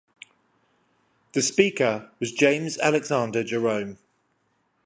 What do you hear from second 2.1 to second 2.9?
was James